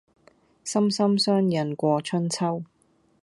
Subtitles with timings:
[0.63, 2.63] 心心相印過春秋